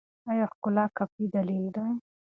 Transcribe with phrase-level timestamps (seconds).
[0.31, 1.87] ایا ښکلا کافي دلیل دی؟